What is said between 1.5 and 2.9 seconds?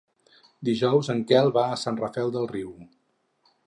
va a Sant Rafel del Riu.